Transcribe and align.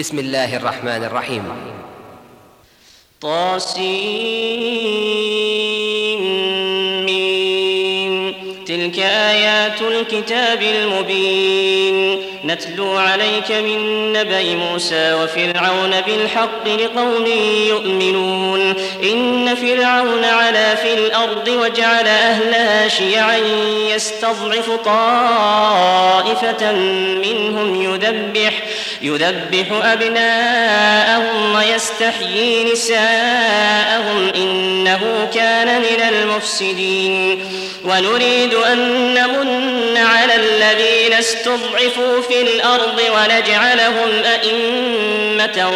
بسم 0.00 0.18
الله 0.18 0.56
الرحمن 0.56 1.04
الرحيم. 1.04 1.44
طاسين 3.20 3.80
تلك 8.66 8.98
آيات 8.98 9.82
الكتاب 9.82 10.62
المبين. 10.62 12.20
نتلو 12.44 12.96
عليك 12.96 13.52
من 13.52 14.12
نبأ 14.12 14.54
موسى 14.54 15.14
وفرعون 15.14 16.00
بالحق 16.00 16.68
لقوم 16.68 17.26
يؤمنون. 17.68 18.74
إن 19.02 19.54
فرعون 19.54 20.24
علا 20.24 20.74
في 20.74 20.94
الأرض 20.94 21.48
وجعل 21.48 22.06
أهلها 22.06 22.88
شيعا 22.88 23.38
يستضعف 23.94 24.70
طائفة 24.84 26.72
منهم 27.24 27.82
يذبح 27.82 28.49
يذبح 29.02 29.66
أبناءهم 29.82 31.54
ويستحيي 31.54 32.72
نساءهم 32.72 34.28
إنه 34.36 35.28
كان 35.34 35.80
من 35.80 36.02
المفسدين 36.08 37.44
ونريد 37.84 38.54
أن 38.54 38.78
نمن 39.14 39.96
على 39.96 40.34
استضعفوا 41.20 42.22
في 42.22 42.42
الأرض 42.42 43.00
ونجعلهم 43.14 44.08
أئمة 44.24 45.70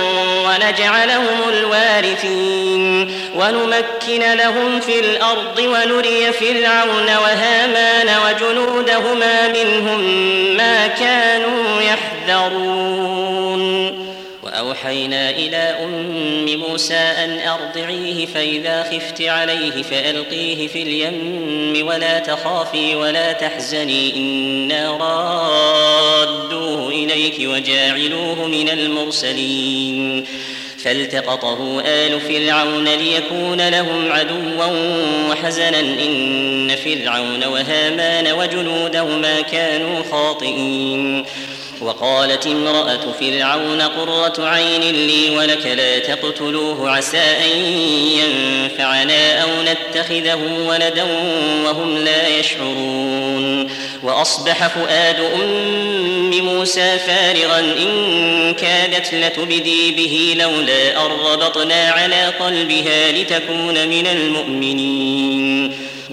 ونجعلهم 0.47 1.49
الوارثين 1.49 3.11
ونمكن 3.35 4.33
لهم 4.35 4.81
في 4.81 5.01
الأرض 5.01 5.59
ونري 5.59 6.33
فرعون 6.33 7.07
وهامان 7.07 8.11
وجنودهما 8.27 9.49
منهم 9.49 10.01
ما 10.57 10.87
كانوا 10.87 11.81
يحذرون 11.81 12.85
وأوحينا 14.85 15.31
إلى 15.31 15.57
أم 15.57 16.59
موسى 16.61 16.95
أن 16.95 17.49
أرضعيه 17.49 18.27
فإذا 18.27 18.83
خفت 18.83 19.23
عليه 19.23 19.83
فألقيه 19.83 20.69
في 20.69 20.83
اليم 20.83 21.87
ولا 21.87 22.19
تخافي 22.19 22.95
ولا 22.95 23.33
تحزني 23.33 24.17
إنا 24.17 24.91
رادوه 24.91 26.89
إليك 26.89 27.35
وجاعلوه 27.41 28.47
من 28.47 28.69
المرسلين. 28.69 30.27
فالتقطه 30.79 31.83
آل 31.87 32.21
فرعون 32.21 32.89
ليكون 32.89 33.69
لهم 33.69 34.13
عدوا 34.13 34.67
وحزنا 35.31 35.81
إن 35.81 36.77
فرعون 36.85 37.45
وهامان 37.45 38.33
وجنودهما 38.33 39.41
كانوا 39.41 40.03
خاطئين. 40.11 41.25
وقالت 41.81 42.47
امرأة 42.47 43.13
فرعون 43.21 43.83
قرة 43.83 44.49
عين 44.49 44.81
لي 44.81 45.37
ولك 45.37 45.67
لا 45.67 45.99
تقتلوه 45.99 46.91
عسى 46.91 47.19
أن 47.19 47.59
ينفعنا 48.19 49.43
أو 49.43 49.49
نتخذه 49.63 50.39
ولدا 50.69 51.07
وهم 51.65 51.99
لا 51.99 52.29
يشعرون. 52.29 53.71
وأصبح 54.03 54.67
فؤاد 54.67 55.21
أم 55.21 56.31
موسى 56.31 56.99
فارغا 56.99 57.59
إن 57.59 58.55
كادت 58.55 59.15
لتبدي 59.15 59.91
به 59.91 60.35
لولا 60.39 61.07
أن 61.07 61.11
ربطنا 61.11 61.91
على 61.91 62.27
قلبها 62.27 63.13
لتكون 63.13 63.89
من 63.89 64.07
المؤمنين. 64.07 65.94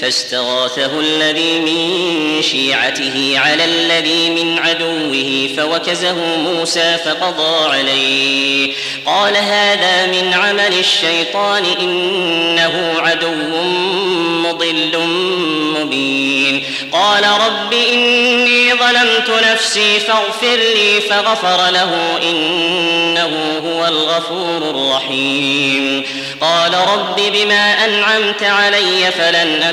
فاستغاثه 0.00 1.00
الذي 1.00 1.60
من 1.60 2.42
شيعته 2.42 3.34
على 3.36 3.64
الذي 3.64 4.30
من 4.30 4.58
عدوه 4.58 5.48
فوكزه 5.56 6.36
موسى 6.36 6.96
فقضى 7.04 7.76
عليه. 7.76 8.72
قال 9.06 9.36
هذا 9.36 10.06
من 10.06 10.34
عمل 10.34 10.78
الشيطان 10.78 11.64
إنه 11.80 12.94
عدو 12.98 13.34
مضل 14.48 14.98
مبين. 15.78 16.64
قال 16.92 17.24
رب 17.24 17.72
إني 17.72 18.74
ظلمت 18.74 19.30
نفسي 19.52 20.00
فاغفر 20.00 20.56
لي 20.56 21.00
فغفر 21.00 21.70
له 21.70 22.18
إنه 22.22 23.60
هو 23.64 23.86
الغفور 23.86 24.70
الرحيم. 24.70 26.02
قال 26.40 26.74
رب 26.74 27.16
بما 27.16 27.84
أنعمت 27.84 28.42
علي 28.42 29.10
فلن 29.10 29.72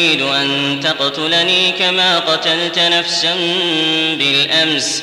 تريد 0.00 0.22
أن 0.22 0.80
تقتلني 0.82 1.72
كما 1.72 2.18
قتلت 2.18 2.78
نفسا 2.78 3.34
بالأمس. 4.18 5.02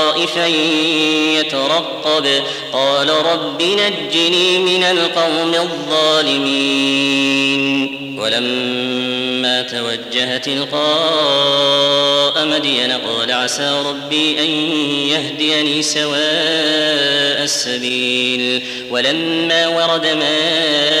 يترقب. 1.39 2.43
قال 2.73 3.09
رب 3.09 3.61
نجني 3.61 4.59
من 4.59 4.83
القوم 4.83 5.53
الظالمين. 5.53 7.21
ولما 8.19 9.61
توجه 9.61 10.37
تلقاء 10.37 12.45
مدين 12.45 12.91
قال 12.91 13.31
عسى 13.31 13.83
ربي 13.85 14.39
أن 14.39 14.49
يهديني 15.09 15.81
سواء 15.81 17.43
السبيل. 17.43 18.63
ولما 18.89 19.67
ورد 19.67 20.05
ماء 20.05 21.00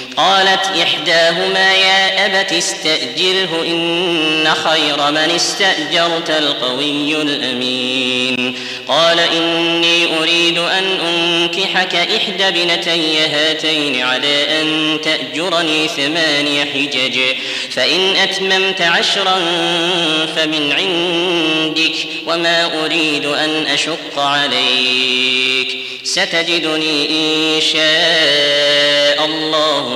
قالت 0.17 0.77
إحداهما 0.81 1.73
يا 1.73 2.25
أبت 2.25 2.53
استأجره 2.53 3.63
إن 3.65 4.47
خير 4.53 5.11
من 5.11 5.17
استأجرت 5.17 6.29
القوي 6.29 7.21
الأمين. 7.21 8.55
قال 8.87 9.19
إني 9.19 10.17
أريد 10.17 10.57
أن 10.57 10.83
أنكحك 10.83 11.95
إحدى 11.95 12.51
بنتي 12.51 13.19
هاتين 13.19 14.01
على 14.01 14.61
أن 14.61 14.97
تأجرني 15.03 15.87
ثماني 15.87 16.65
حجج 16.65 17.19
فإن 17.71 18.15
أتممت 18.15 18.81
عشرا 18.81 19.35
فمن 20.35 20.71
عندك 20.71 21.95
وما 22.27 22.85
أريد 22.85 23.25
أن 23.25 23.65
أشق 23.65 24.19
عليك. 24.19 25.77
ستجدني 26.03 27.09
إن 27.09 27.61
شاء 27.61 29.25
الله 29.25 29.95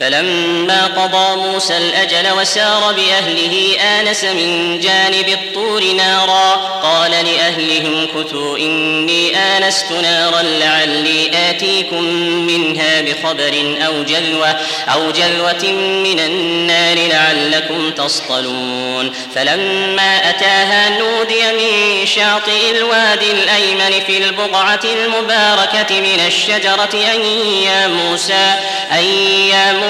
فلما 0.00 0.86
قضى 0.86 1.36
موسى 1.36 1.76
الأجل 1.76 2.32
وسار 2.40 2.92
بأهله 2.92 3.76
آنس 3.80 4.24
من 4.24 4.80
جانب 4.80 5.28
الطور 5.28 5.84
نارا. 5.84 6.54
قال 6.82 7.10
لأهلهم 7.10 8.06
كثوا 8.06 8.58
إني 8.58 9.36
آنست 9.36 9.92
نارا 9.92 10.42
لعلي 10.42 11.30
آتيكم 11.50 12.04
منها 12.46 13.00
بخبر 13.00 13.76
أو 13.86 14.02
جلوة 14.02 14.56
أو 14.88 15.10
جلوة 15.10 15.72
من 16.04 16.20
النار 16.20 16.96
لعلكم 17.08 17.90
تصطلون. 17.90 19.12
فلما 19.34 20.30
أتاها 20.30 20.98
نودي 20.98 21.42
من 21.52 22.06
شاطئ 22.06 22.70
الوادي 22.70 23.32
الأيمن 23.32 24.00
في 24.06 24.18
البقعة 24.18 24.80
المباركة 24.84 26.00
من 26.00 26.20
الشجرة 26.26 27.14
أن 27.14 27.24
يا 27.64 27.88
موسى 27.88 28.54
أن 28.92 29.04
يا 29.50 29.72
موسى 29.72 29.89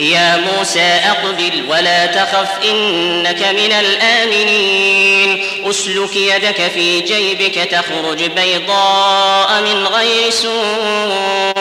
يا 0.00 0.36
موسى 0.36 0.80
أقبل 0.80 1.64
ولا 1.68 2.06
تخف 2.06 2.48
إنك 2.64 3.42
من 3.42 3.72
الآمنين. 3.72 5.44
أسلك 5.64 6.16
يدك 6.16 6.70
في 6.74 7.00
جيبك 7.00 7.54
تخرج 7.54 8.24
بيضاء 8.24 9.62
من 9.62 9.86
غير 9.86 10.30
سوء. 10.30 11.58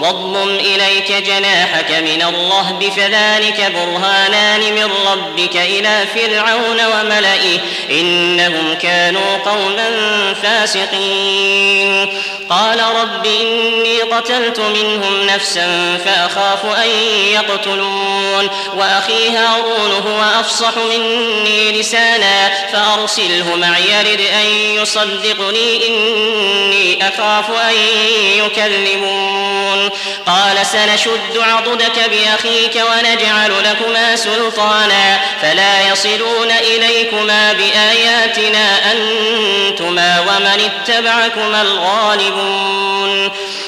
واضمم 0.00 0.48
إليك 0.48 1.12
جناحك 1.12 1.90
من 1.90 2.22
الرهب 2.22 2.92
فذلك 2.96 3.72
برهانان 3.74 4.60
من 4.74 4.90
ربك 5.06 5.56
إلى 5.56 6.04
فرعون 6.14 6.80
وملئه. 6.86 7.58
إنهم 7.90 8.74
كانوا 8.74 9.36
قوما 9.36 9.90
فاسقين. 10.42 12.08
قال 12.50 12.80
رب 12.80 13.26
إني 13.26 14.02
قتلت 14.02 14.60
منهم 14.60 15.26
نفسا 15.26 15.98
فأخاف 16.04 16.64
أن 16.64 16.88
يقتلون 17.32 18.48
وأخي 18.76 19.28
هارون 19.28 19.92
هو 20.06 20.40
أفصح 20.40 20.76
مني 20.76 21.80
لسانا 21.80 22.50
فأرسله 22.72 23.56
معي 23.56 23.82
يرد 23.90 24.20
أن 24.20 24.46
يصدقني 24.82 25.88
إني 25.88 27.08
أخاف 27.08 27.50
أن 27.50 27.74
يكذبون 28.38 29.90
قال 30.26 30.66
سنشد 30.66 31.38
عضدك 31.38 32.10
بأخيك 32.10 32.74
ونجعل 32.76 33.52
لكما 33.64 34.16
سلطانا 34.16 35.20
فلا 35.42 35.88
يصلون 35.92 36.50
إليكما 36.50 37.52
بآياتنا 37.52 38.92
أنتما 38.92 40.20
ومن 40.20 40.70
اتبعكما 40.70 41.62
الغالبون 41.62 42.37
يعلمون 42.38 43.30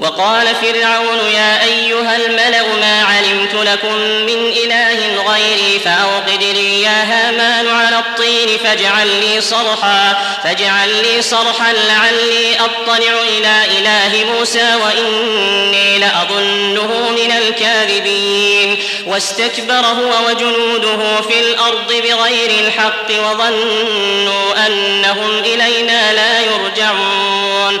وقال 0.00 0.46
فرعون 0.62 1.18
يا 1.34 1.64
أيها 1.64 2.16
الملأ 2.16 2.62
ما 2.80 3.02
علمت 3.02 3.54
لكم 3.54 3.94
من 4.00 4.52
إله 4.64 5.22
غيري 5.32 5.80
فأوقد 5.84 6.42
لي 6.42 6.82
يا 6.82 7.02
هامان 7.02 7.68
على 7.68 7.98
الطين 7.98 8.58
فاجعل 8.64 9.06
لي 9.06 9.40
صرحا 9.40 10.16
فاجعل 10.44 10.88
لي 10.88 11.22
صرحا 11.22 11.72
لعلي 11.72 12.56
أطلع 12.60 13.12
إلى 13.38 13.78
إله 13.78 14.24
موسى 14.24 14.74
وإني 14.84 15.98
لأظنه 15.98 17.10
من 17.10 17.32
الكاذبين. 17.32 18.78
واستكبر 19.06 19.86
هو 19.86 20.28
وجنوده 20.28 21.20
في 21.20 21.40
الأرض 21.40 21.92
بغير 21.92 22.50
الحق 22.66 23.10
وظنوا 23.10 24.66
أنهم 24.66 25.38
إلينا 25.38 26.12
لا 26.12 26.40
يرجعون. 26.40 27.80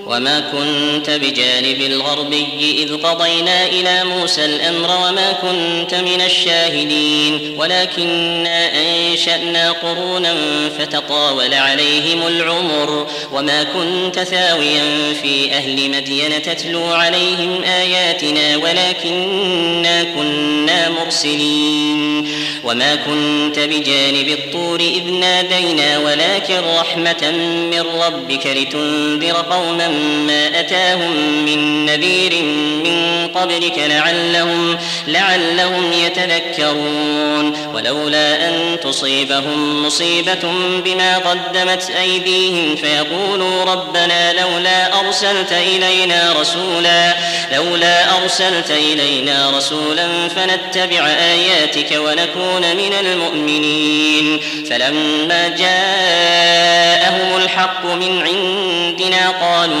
وما 0.05 0.39
كنت 0.39 1.09
بجانب 1.09 1.81
الغربي 1.81 2.47
إذ 2.83 2.95
قضينا 2.95 3.65
إلى 3.67 4.03
موسى 4.03 4.45
الأمر 4.45 4.89
وما 4.89 5.31
كنت 5.31 5.95
من 5.95 6.21
الشاهدين. 6.21 7.55
ولكنا 7.57 8.71
أنشأنا 8.81 9.71
قرونا 9.71 10.35
فتطاول 10.79 11.53
عليهم 11.53 12.27
العمر. 12.27 13.07
وما 13.31 13.63
كنت 13.63 14.19
ثاويا 14.19 14.83
في 15.21 15.51
أهل 15.51 15.89
مدين 15.91 16.41
تتلو 16.41 16.85
عليهم 16.85 17.63
آياتنا 17.63 18.57
ولكنا 18.57 20.03
كنا 20.03 20.89
مرسلين. 20.89 22.27
وما 22.63 22.95
كنت 22.95 23.59
بجانب 23.59 24.27
الطور 24.29 24.79
إذ 24.79 25.11
نادينا 25.11 25.99
ولكن 25.99 26.59
رحمة 26.79 27.31
من 27.71 27.83
ربك 28.01 28.47
لتنذر 28.47 29.33
قوما 29.51 29.90
ما 30.27 30.59
أتاهم 30.59 31.45
من 31.45 31.85
نذير 31.85 32.43
من 32.83 33.27
قبلك 33.35 33.77
لعلهم 33.77 34.77
لعلهم 35.07 35.93
يتذكرون. 35.93 37.71
ولولا 37.73 38.49
أن 38.49 38.79
تصيبهم 38.83 39.85
مصيبة 39.85 40.39
بما 40.85 41.17
قدمت 41.17 41.89
أيديهم 42.01 42.75
فيقولوا 42.75 43.63
ربنا 43.63 44.33
لولا 44.33 44.99
أرسلت 44.99 45.51
إلينا 45.51 46.33
رسولا 46.41 47.15
لولا 47.55 48.17
أرسلت 48.17 48.71
إلينا 48.71 49.51
رسولا 49.57 50.07
فنتبع 50.27 51.07
آياتك 51.07 51.91
ونكون 51.91 52.75
من 52.75 52.93
المؤمنين. 52.93 54.41
فلما 54.69 55.47
جاءهم 55.47 57.37
الحق 57.43 57.85
من 57.85 58.21
عندنا 58.21 59.29
قالوا 59.29 59.80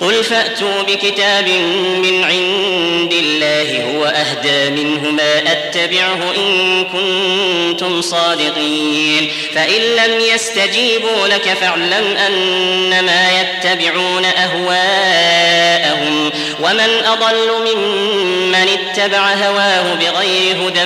قل 0.00 0.24
فأتوا 0.24 0.82
بكتاب 0.82 1.48
من 1.98 2.24
عند 2.24 3.12
الله 3.12 3.84
هو 3.84 4.04
أهدى 4.04 4.70
منهما 4.70 5.52
أتبعه 5.52 6.34
إن 6.36 6.84
كنتم 6.84 8.02
صادقين. 8.02 9.30
فإن 9.54 9.80
لم 9.80 10.20
يستجيبوا 10.34 11.26
لك 11.26 11.56
فاعلم 11.60 12.16
أنما 12.16 13.40
يتبعون 13.40 14.24
أهواءهم. 14.24 16.30
ومن 16.60 17.04
أضل 17.06 17.74
ممن 17.74 18.54
اتبع 18.54 19.34
هواه 19.34 19.94
بغير 19.94 20.68
هدى 20.68 20.84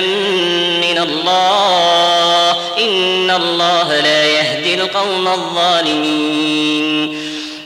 من 0.87 0.97
الله 0.97 2.51
إن 2.77 3.31
الله 3.31 3.99
لا 3.99 4.25
يهدي 4.25 4.73
القوم 4.73 5.27
الظالمين. 5.27 7.30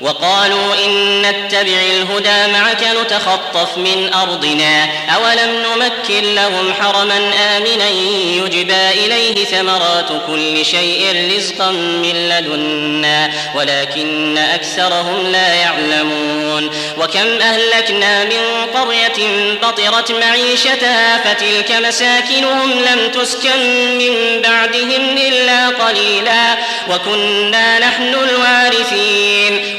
وقالوا 0.00 0.74
إن 0.84 1.22
نتبع 1.22 1.80
الهدى 1.92 2.52
معك 2.52 2.86
نتخطف 3.02 3.76
من 3.76 4.10
أرضنا. 4.14 4.88
أولم 5.14 5.62
نمكن 5.62 6.34
لهم 6.34 6.74
حرما 6.80 7.32
آمنا 7.56 7.88
يجبى 8.36 8.88
إليه 9.04 9.44
ثمرات 9.44 10.08
كل 10.26 10.64
شيء 10.64 11.30
رزقا 11.36 11.70
من 11.70 12.28
لدنا 12.28 13.30
ولكن 13.54 14.38
أكثرهم 14.38 15.26
لا 15.26 15.54
يعلمون. 15.54 16.70
وكم 16.98 17.40
أهلكنا 17.40 18.24
من 18.24 18.66
قرية 18.74 19.28
بطرت 19.62 20.12
معيشتها 20.12 21.18
فتلك 21.18 21.72
مساكنهم 21.72 22.70
لم 22.70 23.10
تسكن 23.22 23.58
من 23.98 24.42
بعدهم 24.42 25.16
إلا 25.16 25.68
قليلا. 25.68 26.56
وكنا 26.90 27.78
نحن 27.78 28.14
الوارثين. 28.14 29.78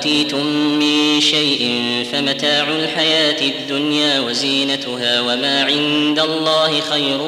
أوتيتم 0.00 0.46
من 0.78 1.20
شيء 1.20 1.82
فمتاع 2.12 2.68
الحياة 2.68 3.42
الدنيا 3.42 4.20
وزينتها 4.20 5.20
وما 5.20 5.64
عند 5.64 6.18
الله 6.18 6.80
خير 6.80 7.20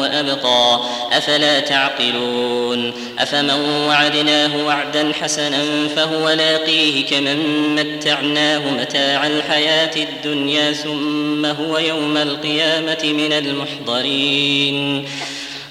وأبقى. 0.00 0.80
أفلا 1.12 1.60
تعقلون؟ 1.60 2.92
أفمن 3.18 3.50
وعدناه 3.88 4.64
وعدا 4.64 5.12
حسنا 5.12 5.88
فهو 5.96 6.30
لاقيه 6.30 7.06
كمن 7.06 7.74
متعناه 7.74 8.70
متاع 8.70 9.26
الحياة 9.26 9.96
الدنيا 9.96 10.72
ثم 10.72 11.46
هو 11.46 11.78
يوم 11.78 12.16
القيامة 12.16 13.02
من 13.04 13.32
المحضرين. 13.32 15.04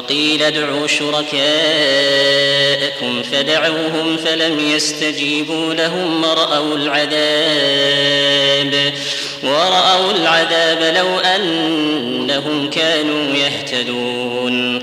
وقيل 0.00 0.42
ادعوا 0.42 0.86
شركاءكم 0.86 1.42
فدعوهم 3.22 4.16
فلم 4.16 4.60
يستجيبوا 4.60 5.74
لهم 5.74 6.24
ورأوا 6.24 6.76
العذاب 6.76 8.12
ورأوا 9.42 10.12
العذاب 10.12 10.94
لو 10.96 11.18
أنهم 11.18 12.70
كانوا 12.70 13.34
يهتدون 13.34 14.82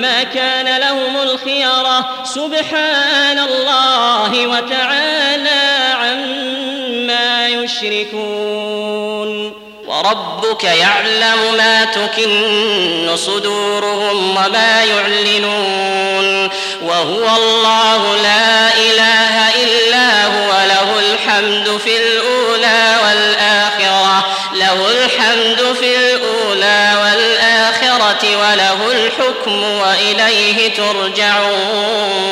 ما 0.00 0.22
كان 0.22 0.80
لهم 0.80 1.22
الخيرة 1.22 2.24
سبحان 2.24 3.38
الله 3.38 4.46
وتعالى 4.46 5.94
عما 5.94 7.48
يشركون. 7.48 9.52
وربك 9.86 10.64
يعلم 10.64 11.54
ما 11.56 11.84
تكن 11.84 13.16
صدورهم 13.16 14.30
وما 14.30 14.84
يعلنون. 14.84 16.48
وهو 16.82 17.36
الله 17.36 18.16
لا 18.22 18.76
إله 18.76 19.64
إلا 19.64 20.26
هو. 20.26 20.66
له 20.68 20.98
الحمد 20.98 21.80
في 21.84 21.96
الأولى 21.96 22.96
والآخرة. 23.04 24.26
له 24.54 24.90
الحمد 24.90 25.76
في 25.80 25.96
الأولى 25.96 26.07
الحكم 29.48 29.62
وإليه 29.62 30.68
ترجعون. 30.68 32.28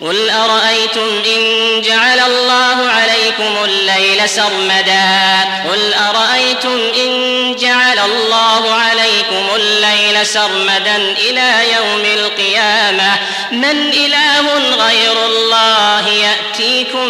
قل 0.00 0.30
أرأيتم 0.30 1.22
إن 1.36 1.40
جعل 1.82 2.20
الله 2.20 2.90
عليكم 2.90 3.64
الليل 3.64 4.28
سرمدا؟ 4.28 5.40
قل 5.70 5.94
أرأيتم 5.94 6.78
إن 6.96 7.56
جعل 7.60 7.98
الله 7.98 8.74
عليكم 8.74 9.46
الليل 9.56 10.26
سرمدا 10.26 10.96
إلى 10.96 11.52
يوم 11.76 12.04
القيامة؟ 12.04 13.18
من 13.52 13.92
إله 13.92 14.58
غير 14.86 15.26
الله 15.26 16.08
يأتيكم 16.08 17.08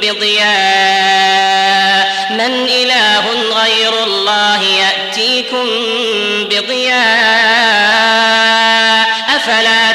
بضياء. 0.00 0.93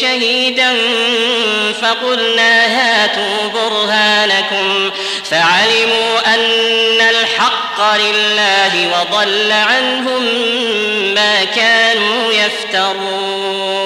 شهيدا 0.00 0.72
فقلنا 1.82 2.66
هاتوا 2.66 3.48
برهانكم 3.54 4.90
فعلموا 5.24 6.34
أن 6.34 7.00
الحق 7.00 7.96
لله 7.96 8.88
وضل 8.88 9.52
عنهم 9.52 10.22
ما 11.14 11.44
كانوا 11.44 12.32
يفترون 12.32 13.84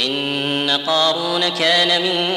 إن 0.00 0.80
قارون 0.86 1.48
كان 1.48 2.02
من 2.02 2.36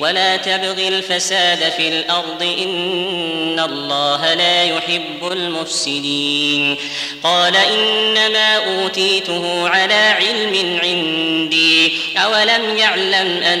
ولا 0.00 0.36
تبغ 0.36 0.88
الفساد 0.88 1.72
في 1.76 1.88
الأرض 1.88 2.42
إن 2.42 3.60
الله 3.60 4.34
لا 4.34 4.64
يحب 4.64 5.32
المفسدين. 5.32 6.76
قال 7.22 7.56
إنما 7.56 8.56
أوتيته 8.56 9.68
على 9.68 9.94
علم 9.94 10.78
عندي 10.82 11.92
أولم 12.16 12.76
يعلم 12.76 13.42
أن 13.42 13.60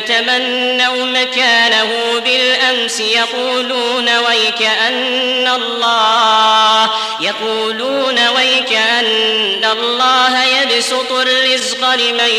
تمنوا 0.00 1.04
مكانه 1.04 2.20
بالأمس. 2.24 3.00
يقولون 3.00 4.18
ويك 4.18 4.62
أن 4.88 5.48
الله 5.48 6.90
يقولون 7.20 8.28
ويك 8.28 8.72
أن 8.72 9.64
الله 9.64 10.44
يبسط 10.44 11.12
الرزق 11.12 11.94
لمن 11.94 12.30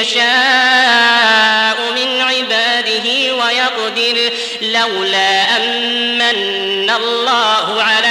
يشاء 0.00 1.76
من 1.96 2.20
عباده 2.20 3.34
ويقدر. 3.34 4.30
لولا 4.62 5.56
أمن 5.56 6.90
الله 6.90 7.82
علينا 7.82 8.07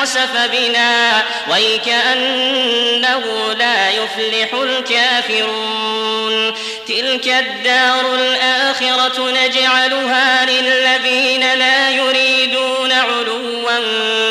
لخسف 0.00 0.36
بنا 0.52 1.22
ويكأنه 1.50 3.52
لا 3.58 3.90
يفلح 3.90 4.54
الكافرون. 4.54 6.54
تلك 6.88 7.26
الدار 7.26 8.14
الآخرة 8.14 9.30
نجعلها 9.30 10.46
للذين 10.46 11.54
لا 11.54 11.90
يريدون 11.90 12.92
علوا 12.92 13.70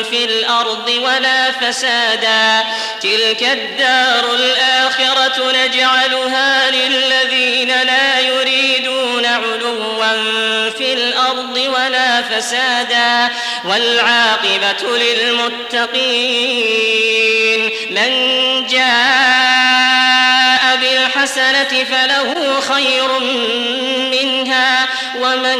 في 0.02 0.24
الأرض 0.24 0.88
ولا 0.88 1.52
فسادا. 1.52 2.64
تلك 3.02 3.42
الدار 3.42 4.34
الآخرة 4.34 5.52
نجعلها 5.52 6.70
للذين 6.70 7.68
لا 7.68 8.20
يريدون 8.20 8.79
علوا 9.34 10.70
في 10.70 10.92
الأرض 10.92 11.56
ولا 11.56 12.22
فسادا 12.22 13.28
والعاقبة 13.64 14.96
للمتقين 14.96 16.50
من 17.90 18.10
جاء 18.66 19.80
بالحسنة 20.76 21.84
فله 21.84 22.60
خير 22.60 23.18
منها 24.10 24.86
ومن 25.20 25.58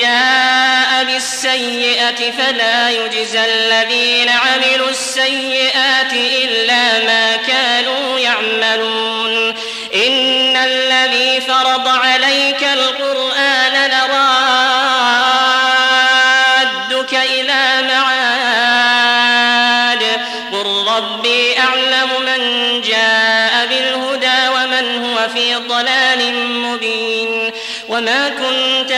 جاء 0.00 1.04
بالسيئة 1.04 2.30
فلا 2.30 2.90
يجزى 2.90 3.44
الذين 3.44 4.28
عملوا 4.28 4.90
السيئات 4.90 6.12
إلا 6.12 7.04
ما 7.04 7.36
كانوا 7.36 8.18
يعملون 8.18 9.54
إن 9.94 10.56
الذي 10.56 11.40
فرض 11.40 11.88
عليك 11.88 12.11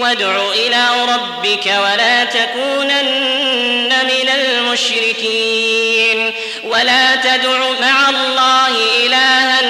وادع 0.00 0.52
إلى 0.52 0.86
ربك 1.14 1.66
ولا 1.66 2.24
تكونن 2.24 3.92
من 4.04 4.28
المشركين. 4.34 6.32
ولا 6.64 7.16
تدع 7.16 7.70
مع 7.80 8.10
الله 8.10 8.76
إلها 9.06 9.60